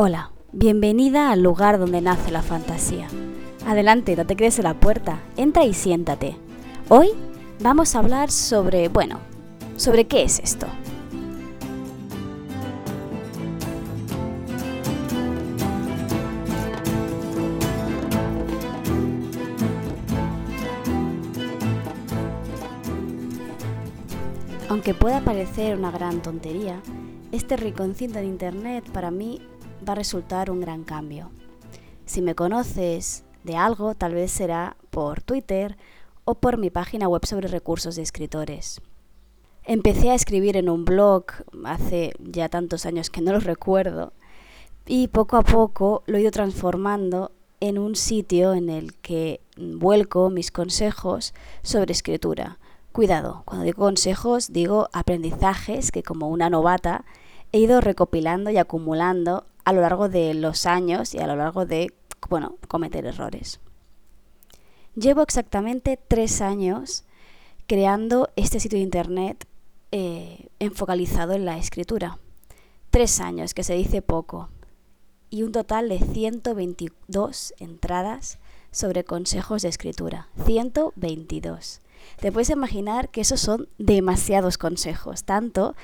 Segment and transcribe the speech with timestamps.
[0.00, 3.08] Hola, bienvenida al lugar donde nace la fantasía.
[3.66, 6.36] Adelante, no te quedes en la puerta, entra y siéntate.
[6.88, 7.08] Hoy
[7.58, 9.18] vamos a hablar sobre, bueno,
[9.74, 10.68] sobre qué es esto.
[24.68, 26.80] Aunque pueda parecer una gran tontería,
[27.32, 29.40] este rinconcito de internet para mí
[29.88, 31.30] va a resultar un gran cambio.
[32.04, 35.76] Si me conoces de algo, tal vez será por Twitter
[36.24, 38.82] o por mi página web sobre recursos de escritores.
[39.64, 41.24] Empecé a escribir en un blog
[41.64, 44.12] hace ya tantos años que no lo recuerdo
[44.86, 50.30] y poco a poco lo he ido transformando en un sitio en el que vuelco
[50.30, 52.58] mis consejos sobre escritura.
[52.92, 57.04] Cuidado, cuando digo consejos digo aprendizajes que como una novata
[57.52, 61.66] he ido recopilando y acumulando a lo largo de los años y a lo largo
[61.66, 61.92] de,
[62.30, 63.60] bueno, cometer errores.
[64.94, 67.04] Llevo exactamente tres años
[67.66, 69.46] creando este sitio de internet
[69.92, 72.18] eh, enfocalizado en la escritura.
[72.88, 74.48] Tres años, que se dice poco.
[75.28, 78.38] Y un total de 122 entradas
[78.70, 80.30] sobre consejos de escritura.
[80.46, 81.82] 122.
[82.20, 85.74] Te puedes imaginar que esos son demasiados consejos, tanto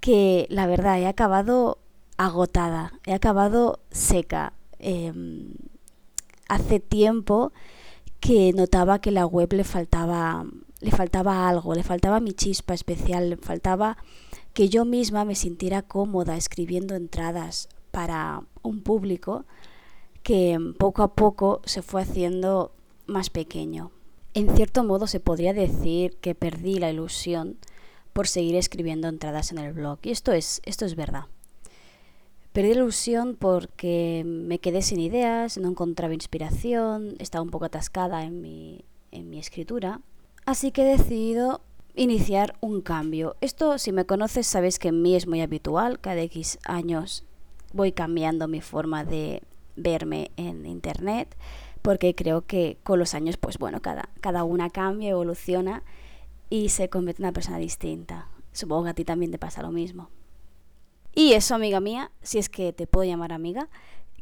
[0.00, 1.76] que la verdad he acabado
[2.16, 4.52] agotada, he acabado seca.
[4.78, 5.54] Em,
[6.48, 7.52] hace tiempo
[8.20, 10.46] que notaba que la web le faltaba,
[10.80, 13.96] le faltaba algo, le faltaba mi chispa especial, le faltaba
[14.52, 19.44] que yo misma me sintiera cómoda escribiendo entradas para un público
[20.22, 22.72] que poco a poco se fue haciendo
[23.06, 23.92] más pequeño.
[24.34, 27.56] En cierto modo se podría decir que perdí la ilusión
[28.12, 29.98] por seguir escribiendo entradas en el blog.
[30.02, 31.26] Y esto es, esto es verdad.
[32.56, 38.24] Perdí la ilusión porque me quedé sin ideas, no encontraba inspiración, estaba un poco atascada
[38.24, 40.00] en mi, en mi escritura.
[40.46, 41.60] Así que he decidido
[41.96, 43.36] iniciar un cambio.
[43.42, 46.00] Esto, si me conoces, sabes que en mí es muy habitual.
[46.00, 47.26] Cada X años
[47.74, 49.42] voy cambiando mi forma de
[49.76, 51.36] verme en Internet
[51.82, 55.82] porque creo que con los años, pues bueno, cada, cada una cambia, evoluciona
[56.48, 58.30] y se convierte en una persona distinta.
[58.52, 60.08] Supongo que a ti también te pasa lo mismo.
[61.18, 63.70] Y eso, amiga mía, si es que te puedo llamar amiga,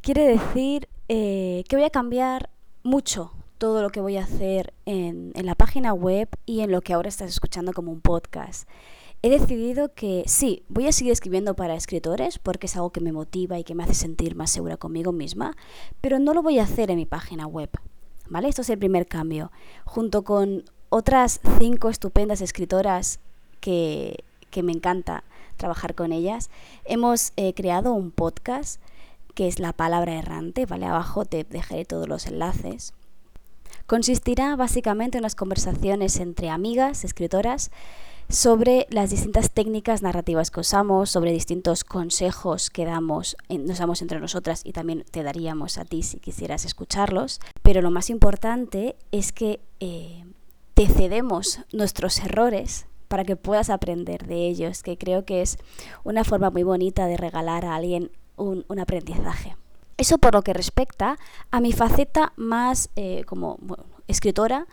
[0.00, 2.50] quiere decir eh, que voy a cambiar
[2.84, 6.82] mucho todo lo que voy a hacer en, en la página web y en lo
[6.82, 8.68] que ahora estás escuchando como un podcast.
[9.22, 13.10] He decidido que sí, voy a seguir escribiendo para escritores porque es algo que me
[13.10, 15.56] motiva y que me hace sentir más segura conmigo misma,
[16.00, 17.70] pero no lo voy a hacer en mi página web.
[18.28, 18.48] ¿Vale?
[18.48, 19.50] Esto es el primer cambio.
[19.84, 23.18] Junto con otras cinco estupendas escritoras
[23.58, 25.24] que, que me encanta
[25.56, 26.50] trabajar con ellas,
[26.84, 28.80] hemos eh, creado un podcast
[29.34, 30.86] que es La Palabra Errante, ¿vale?
[30.86, 32.94] Abajo te dejaré todos los enlaces.
[33.86, 37.70] Consistirá básicamente en unas conversaciones entre amigas, escritoras,
[38.28, 44.18] sobre las distintas técnicas narrativas que usamos, sobre distintos consejos que damos, nos damos entre
[44.18, 47.40] nosotras y también te daríamos a ti si quisieras escucharlos.
[47.62, 50.24] Pero lo más importante es que eh,
[50.72, 55.58] te cedemos nuestros errores para que puedas aprender de ellos, que creo que es
[56.04, 59.56] una forma muy bonita de regalar a alguien un, aprendizaje.
[59.96, 61.18] Eso por lo que respecta
[61.50, 63.58] a mi faceta más eh, como
[64.08, 64.66] escritora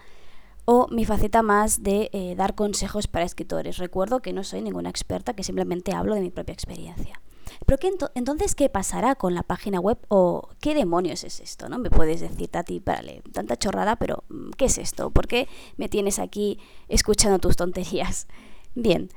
[0.65, 3.77] o mi faceta más de eh, dar consejos para escritores.
[3.77, 7.21] Recuerdo que no soy ninguna experta, que simplemente hablo de mi propia experiencia.
[7.65, 11.69] Pero qué entonces, ¿qué pasará con la página web o qué demonios es esto?
[11.69, 11.79] ¿no?
[11.79, 15.09] Me puedes decir, Tati, párale, tanta chorrada, pero mm, ¿qué es esto?
[15.11, 15.47] ¿Por qué
[15.77, 18.27] me tienes aquí escuchando tus tonterías?
[18.75, 19.09] Bien,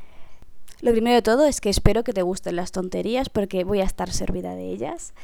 [0.80, 3.84] lo primero de todo es que espero que te gusten las tonterías porque voy a
[3.84, 5.14] estar servida de ellas.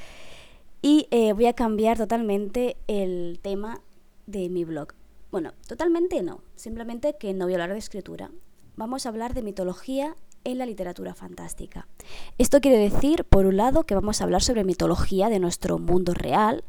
[0.82, 3.80] Y eh, voy a cambiar totalmente el tema
[4.26, 4.94] de mi blog.
[5.30, 8.30] Bueno, totalmente no, simplemente que no voy a hablar de escritura.
[8.76, 11.86] Vamos a hablar de mitología en la literatura fantástica.
[12.38, 16.14] Esto quiere decir, por un lado, que vamos a hablar sobre mitología de nuestro mundo
[16.14, 16.64] real.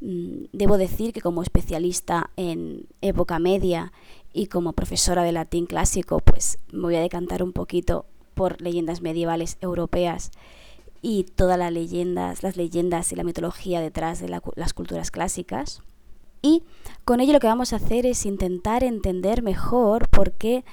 [0.00, 3.92] Mm, debo decir que como especialista en época media
[4.32, 9.02] y como profesora de latín clásico, pues me voy a decantar un poquito por leyendas
[9.02, 10.30] medievales europeas
[11.02, 15.82] y todas las leyendas, las leyendas y la mitología detrás de las culturas clásicas.
[16.42, 16.62] Y
[17.04, 20.64] con ello lo que vamos a hacer es intentar entender mejor por qué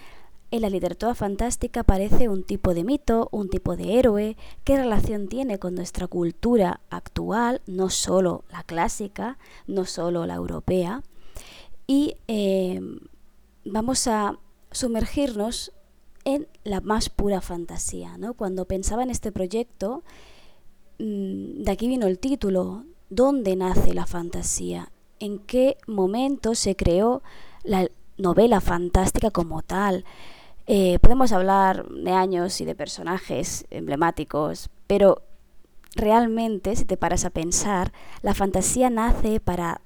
[0.51, 5.27] en la literatura fantástica aparece un tipo de mito, un tipo de héroe, qué relación
[5.27, 11.03] tiene con nuestra cultura actual, no solo la clásica, no solo la europea,
[11.85, 12.79] y eh,
[13.65, 14.38] vamos a
[14.71, 15.73] sumergirnos
[16.23, 18.17] en la más pura fantasía.
[18.17, 18.33] ¿no?
[18.33, 20.03] Cuando pensaba en este proyecto,
[20.99, 24.91] mm, de aquí vino el título, ¿dónde nace la fantasía?
[25.19, 27.23] ¿En qué momento se creó
[27.63, 30.06] la novela fantástica como tal?
[30.68, 35.22] Eh, podemos hablar de años y de personajes emblemáticos, pero
[35.96, 39.81] realmente, si te paras a pensar, la fantasía nace para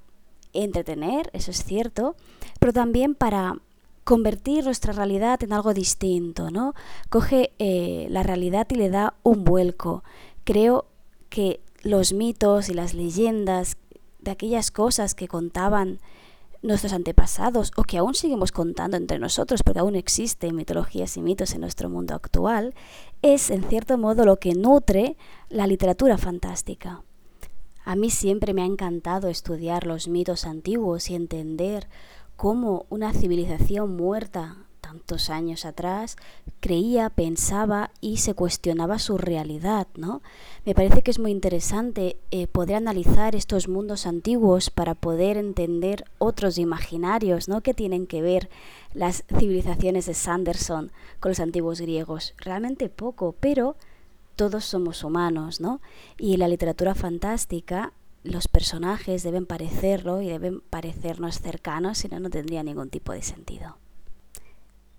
[0.53, 2.15] entretener, eso es cierto,
[2.59, 3.57] pero también para
[4.03, 6.73] convertir nuestra realidad en algo distinto, ¿no?
[7.09, 10.03] Coge eh, la realidad y le da un vuelco.
[10.43, 10.85] Creo
[11.29, 13.77] que los mitos y las leyendas
[14.19, 15.99] de aquellas cosas que contaban
[16.61, 21.53] nuestros antepasados o que aún seguimos contando entre nosotros porque aún existen mitologías y mitos
[21.53, 22.75] en nuestro mundo actual,
[23.21, 25.17] es en cierto modo lo que nutre
[25.49, 27.03] la literatura fantástica.
[27.83, 31.87] A mí siempre me ha encantado estudiar los mitos antiguos y entender
[32.35, 34.57] cómo una civilización muerta
[34.91, 36.17] tantos años atrás
[36.59, 40.21] creía, pensaba y se cuestionaba su realidad, ¿no?
[40.65, 46.03] Me parece que es muy interesante eh, poder analizar estos mundos antiguos para poder entender
[46.17, 47.61] otros imaginarios, ¿no?
[47.61, 48.49] Que tienen que ver
[48.93, 50.91] las civilizaciones de Sanderson
[51.21, 52.33] con los antiguos griegos.
[52.37, 53.77] Realmente poco, pero
[54.35, 55.79] todos somos humanos, ¿no?
[56.17, 62.19] Y en la literatura fantástica los personajes deben parecerlo y deben parecernos cercanos, si no,
[62.19, 63.77] no tendría ningún tipo de sentido.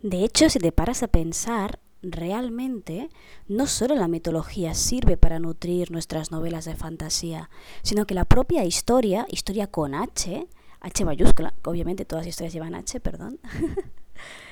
[0.02, 3.08] De hecho, si te paras a pensar, realmente
[3.46, 7.50] no solo la mitología sirve para nutrir nuestras novelas de fantasía,
[7.82, 10.48] sino que la propia historia, historia con H,
[10.80, 13.38] H mayúscula, obviamente todas las historias llevan H, perdón,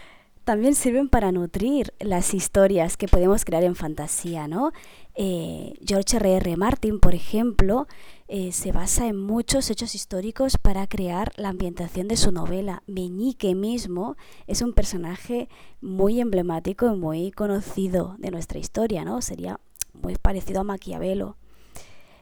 [0.51, 4.73] también sirven para nutrir las historias que podemos crear en fantasía, ¿no?
[5.15, 6.39] Eh, George R.
[6.39, 6.57] R.
[6.57, 7.87] Martin, por ejemplo,
[8.27, 12.83] eh, se basa en muchos hechos históricos para crear la ambientación de su novela.
[12.89, 14.17] Meñique mismo
[14.49, 15.49] es un personaje
[15.81, 19.23] muy emblemático y muy conocido de nuestra historia, ¿no?
[19.23, 19.61] Sería
[20.03, 21.37] muy parecido a Maquiavelo.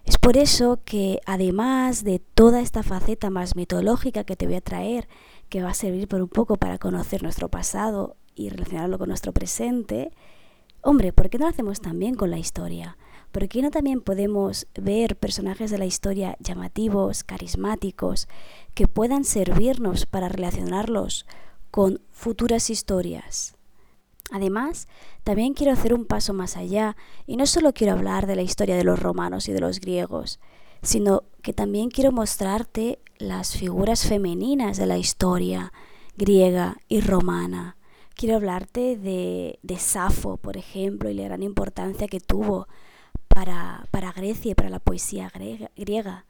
[0.04, 4.60] Es por eso que además de toda esta faceta más mitológica que te voy a
[4.60, 5.08] traer,
[5.48, 9.32] que va a servir por un poco para conocer nuestro pasado y relacionarlo con nuestro
[9.32, 10.12] presente,
[10.82, 12.96] hombre, ¿por qué no lo hacemos también con la historia?
[13.32, 18.26] ¿Por qué no también podemos ver personajes de la historia llamativos, carismáticos,
[18.74, 21.26] que puedan servirnos para relacionarlos
[21.70, 23.54] con futuras historias?
[24.30, 24.88] Además,
[25.24, 26.96] también quiero hacer un paso más allá
[27.26, 30.38] y no solo quiero hablar de la historia de los romanos y de los griegos,
[30.82, 35.72] sino que también quiero mostrarte las figuras femeninas de la historia
[36.16, 37.76] griega y romana.
[38.14, 42.66] Quiero hablarte de, de Safo, por ejemplo, y la gran importancia que tuvo
[43.28, 45.30] para, para Grecia y para la poesía
[45.76, 46.26] griega.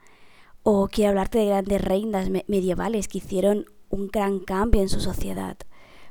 [0.62, 5.56] O quiero hablarte de grandes reinas medievales que hicieron un gran cambio en su sociedad,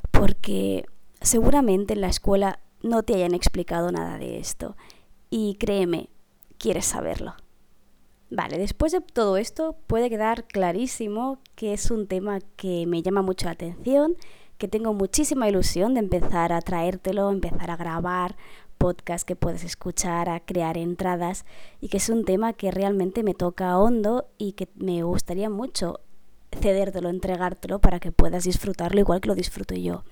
[0.09, 0.85] porque
[1.21, 4.75] Seguramente en la escuela no te hayan explicado nada de esto
[5.29, 6.09] y créeme,
[6.57, 7.33] quieres saberlo.
[8.29, 13.21] Vale, después de todo esto puede quedar clarísimo que es un tema que me llama
[13.21, 14.15] mucho la atención,
[14.57, 18.35] que tengo muchísima ilusión de empezar a traértelo, empezar a grabar
[18.77, 21.45] podcast que puedes escuchar, a crear entradas
[21.79, 26.01] y que es un tema que realmente me toca hondo y que me gustaría mucho
[26.51, 30.03] cedértelo, entregártelo para que puedas disfrutarlo igual que lo disfruto yo.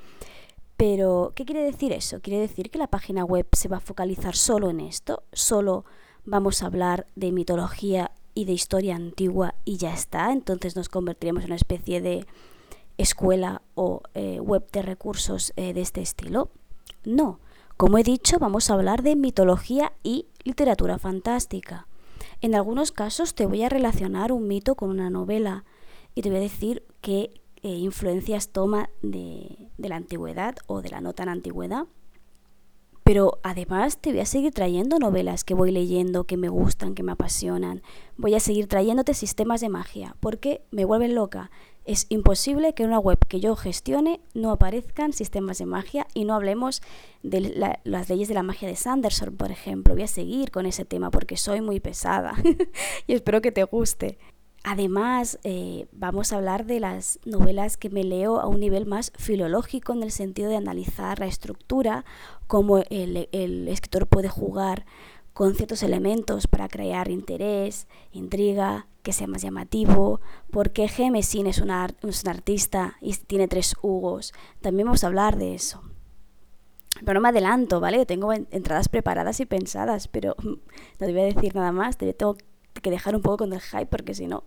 [0.78, 2.20] Pero, ¿qué quiere decir eso?
[2.22, 5.86] Quiere decir que la página web se va a focalizar solo en esto, solo
[6.26, 10.32] vamos a hablar de mitología y de historia antigua y ya está.
[10.32, 12.26] Entonces nos convertiremos en una especie de
[12.98, 16.50] escuela o eh, web de recursos eh, de este estilo.
[17.04, 17.40] No,
[17.78, 21.88] como he dicho, vamos a hablar de mitología y literatura fantástica.
[22.42, 25.66] En algunos casos te voy a relacionar un mito con una novela
[26.14, 30.90] y te voy a decir qué eh, influencias toma de, de la antigüedad o de
[30.90, 31.86] la no tan antigüedad.
[33.06, 37.04] Pero además te voy a seguir trayendo novelas que voy leyendo, que me gustan, que
[37.04, 37.84] me apasionan.
[38.18, 41.52] Voy a seguir trayéndote sistemas de magia, porque me vuelven loca.
[41.86, 46.26] Es imposible que en una web que yo gestione no aparezcan sistemas de magia y
[46.26, 46.82] no hablemos
[47.22, 49.94] de las leyes de la magia de Sanderson, por ejemplo.
[49.94, 52.34] Voy a seguir con ese tema porque soy muy pesada
[53.08, 54.18] y espero que te guste.
[54.68, 59.12] Además, eh, vamos a hablar de las novelas que me leo a un nivel más
[59.16, 62.04] filológico, en el sentido de analizar la estructura,
[62.48, 64.88] cómo el, escritor puede jugar
[65.34, 70.20] con ciertos elementos para crear interés, intriga, que sea más llamativo,
[70.50, 74.34] por qué Gemesin es, un artista y tiene tres Hugos.
[74.62, 75.84] También vamos a hablar de eso.
[77.02, 78.04] Pero no me adelanto, ¿vale?
[78.08, 80.58] Tengo entradas preparadas y pensadas, pero no
[80.98, 82.36] te voy decir nada más, te tengo
[82.82, 84.44] que dejar un poco con el hype porque si no...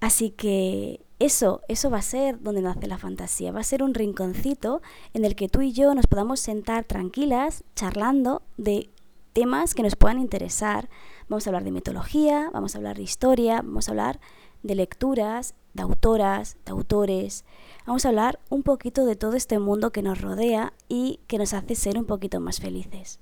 [0.00, 3.94] Así que eso, eso va a ser donde nace la fantasía, va a ser un
[3.94, 4.82] rinconcito
[5.14, 8.90] en el que tú y yo nos podamos sentar tranquilas, charlando de
[9.32, 10.90] temas que nos puedan interesar.
[11.28, 14.20] Vamos a hablar de mitología, vamos a hablar de historia, vamos a hablar
[14.62, 17.44] de lecturas, de autoras, de autores.
[17.86, 21.54] Vamos a hablar un poquito de todo este mundo que nos rodea y que nos
[21.54, 23.20] hace ser un poquito más felices.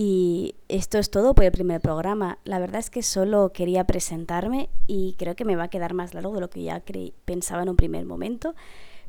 [0.00, 2.38] Y esto es todo por el primer programa.
[2.44, 6.14] La verdad es que solo quería presentarme y creo que me va a quedar más
[6.14, 6.84] largo de lo que ya
[7.24, 8.54] pensaba en un primer momento.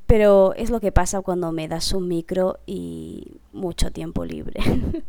[0.08, 4.62] Pero es lo que pasa cuando me das un micro y mucho tiempo libre.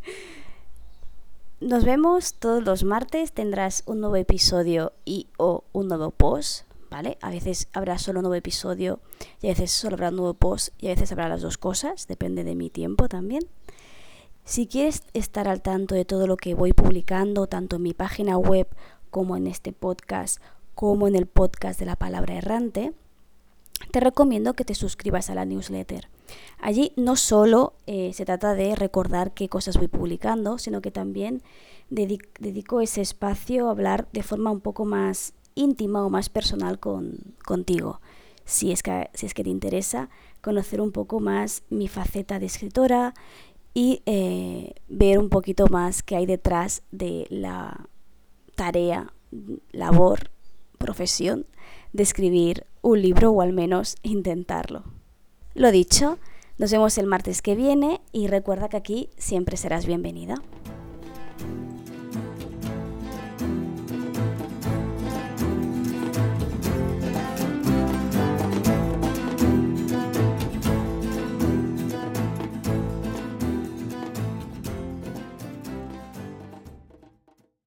[1.62, 7.16] Nos vemos todos los martes, tendrás un nuevo episodio y o un nuevo post, ¿vale?
[7.22, 9.00] A veces habrá solo un nuevo episodio
[9.40, 12.06] y a veces solo habrá un nuevo post y a veces habrá las dos cosas,
[12.06, 13.48] depende de mi tiempo también.
[14.50, 18.36] Si quieres estar al tanto de todo lo que voy publicando, tanto en mi página
[18.36, 18.66] web
[19.08, 20.42] como en este podcast,
[20.74, 22.92] como en el podcast de la palabra errante,
[23.92, 26.08] te recomiendo que te suscribas a la newsletter.
[26.60, 31.44] Allí no solo eh, se trata de recordar qué cosas voy publicando, sino que también
[31.88, 37.36] dedico ese espacio a hablar de forma un poco más íntima o más personal con,
[37.44, 38.00] contigo.
[38.46, 40.08] Si es, que, si es que te interesa
[40.40, 43.14] conocer un poco más mi faceta de escritora
[43.74, 47.88] y eh, ver un poquito más qué hay detrás de la
[48.54, 49.12] tarea,
[49.72, 50.30] labor,
[50.78, 51.46] profesión
[51.92, 54.84] de escribir un libro o al menos intentarlo.
[55.54, 56.18] Lo dicho,
[56.58, 60.36] nos vemos el martes que viene y recuerda que aquí siempre serás bienvenida.